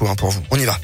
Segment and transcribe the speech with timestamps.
[0.00, 0.42] hein, pour vous.
[0.50, 0.76] On y va.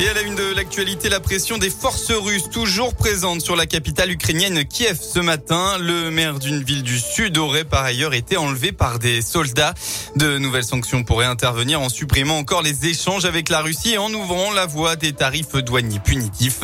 [0.00, 3.66] Et à la une de l'actualité, la pression des forces russes toujours présente sur la
[3.66, 5.76] capitale ukrainienne Kiev ce matin.
[5.78, 9.74] Le maire d'une ville du sud aurait par ailleurs été enlevé par des soldats.
[10.16, 14.10] De nouvelles sanctions pourraient intervenir en supprimant encore les échanges avec la Russie et en
[14.14, 16.62] ouvrant la voie des tarifs douaniers punitifs.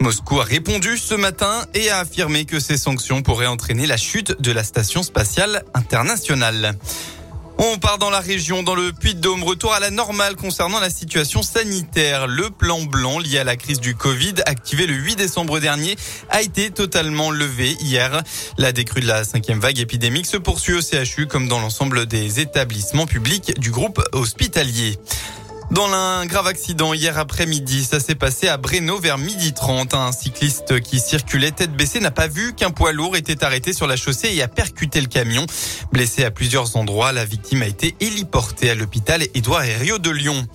[0.00, 4.40] Moscou a répondu ce matin et a affirmé que ces sanctions pourraient entraîner la chute
[4.40, 6.74] de la station spatiale internationale.
[7.60, 9.42] On part dans la région, dans le Puy-de-Dôme.
[9.42, 12.28] Retour à la normale concernant la situation sanitaire.
[12.28, 15.96] Le plan blanc lié à la crise du Covid, activé le 8 décembre dernier,
[16.30, 18.22] a été totalement levé hier.
[18.58, 22.38] La décrue de la cinquième vague épidémique se poursuit au CHU comme dans l'ensemble des
[22.38, 24.96] établissements publics du groupe hospitalier.
[25.70, 29.92] Dans un grave accident hier après-midi, ça s'est passé à Breno vers midi 30.
[29.92, 33.86] Un cycliste qui circulait tête baissée n'a pas vu qu'un poids lourd était arrêté sur
[33.86, 35.44] la chaussée et a percuté le camion.
[35.92, 40.46] Blessé à plusieurs endroits, la victime a été héliportée à l'hôpital Édouard Herriot de Lyon.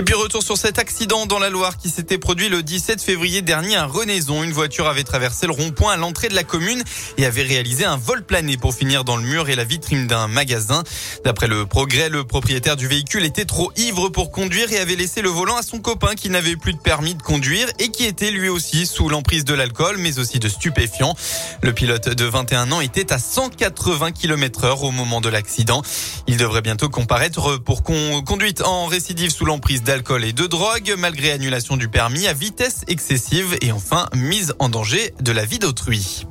[0.00, 3.42] Et puis retour sur cet accident dans la Loire qui s'était produit le 17 février
[3.42, 4.42] dernier à Renaison.
[4.42, 6.82] Une voiture avait traversé le rond-point à l'entrée de la commune
[7.18, 10.26] et avait réalisé un vol plané pour finir dans le mur et la vitrine d'un
[10.26, 10.84] magasin.
[11.22, 15.20] D'après le progrès, le propriétaire du véhicule était trop ivre pour conduire et avait laissé
[15.20, 18.30] le volant à son copain qui n'avait plus de permis de conduire et qui était
[18.30, 21.14] lui aussi sous l'emprise de l'alcool mais aussi de stupéfiants.
[21.60, 25.82] Le pilote de 21 ans était à 180 km heure au moment de l'accident.
[26.26, 31.32] Il devrait bientôt comparaître pour conduite en récidive sous l'emprise d'alcool et de drogue, malgré
[31.32, 36.26] annulation du permis à vitesse excessive et enfin mise en danger de la vie d'autrui.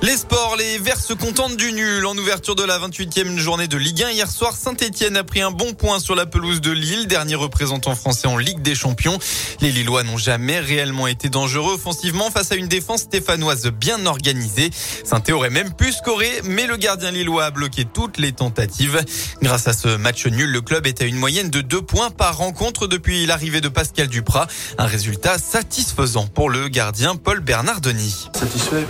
[0.00, 2.06] Les sports, les Verts se contentent du nul.
[2.06, 5.50] En ouverture de la 28e journée de Ligue 1, hier soir, Saint-Etienne a pris un
[5.50, 9.18] bon point sur la pelouse de Lille, dernier représentant français en Ligue des Champions.
[9.60, 14.70] Les Lillois n'ont jamais réellement été dangereux offensivement face à une défense stéphanoise bien organisée.
[15.02, 19.04] saint aurait même pu scorer, mais le gardien lillois a bloqué toutes les tentatives.
[19.42, 22.36] Grâce à ce match nul, le club est à une moyenne de deux points par
[22.36, 24.46] rencontre depuis l'arrivée de Pascal Duprat.
[24.78, 28.28] Un résultat satisfaisant pour le gardien Paul Bernardoni.
[28.32, 28.86] Satisfait,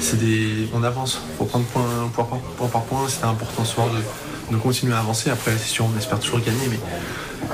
[0.00, 1.20] c'est des, on avance.
[1.38, 1.82] Faut prendre point,
[2.12, 3.08] point, par point.
[3.08, 5.30] C'était important ce soir de, de, continuer à avancer.
[5.30, 6.78] Après, c'est sûr, on espère toujours gagner, mais,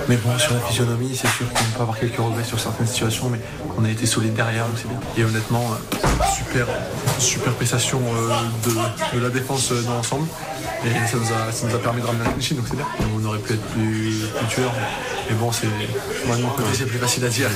[0.09, 3.29] mais bon, sur la physionomie, c'est sûr qu'on peut avoir quelques regrets sur certaines situations,
[3.29, 3.41] mais
[3.77, 4.99] on a été solide derrière, donc c'est bien.
[5.17, 6.67] Et honnêtement, euh, super,
[7.19, 10.27] super prestation euh, de, de la défense euh, dans l'ensemble.
[10.85, 12.87] Et ça nous, a, ça nous a permis de ramener la clean donc c'est bien.
[13.19, 14.73] On aurait pu être plus, plus tueur.
[15.29, 15.67] Mais bon, c'est,
[16.27, 17.51] moi de mon côté, c'est plus facile à dire.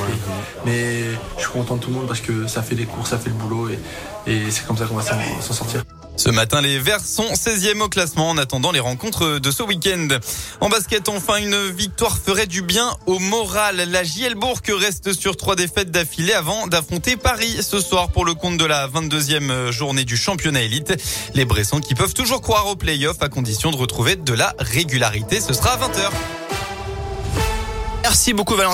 [0.67, 1.05] mais
[1.37, 3.31] je suis content de tout le monde parce que ça fait des cours, ça fait
[3.31, 5.85] le boulot et, et c'est comme ça qu'on va s'en sortir.
[6.17, 10.09] Ce matin, les Verts sont 16e au classement en attendant les rencontres de ce week-end.
[10.61, 13.77] En basket, enfin, une victoire ferait du bien au moral.
[13.91, 18.59] La Gielbourg reste sur trois défaites d'affilée avant d'affronter Paris ce soir pour le compte
[18.59, 20.95] de la 22e journée du championnat élite.
[21.35, 25.41] Les Bressons qui peuvent toujours croire au play-off à condition de retrouver de la régularité.
[25.41, 26.11] Ce sera à 20h.
[28.03, 28.71] Merci beaucoup Valentin.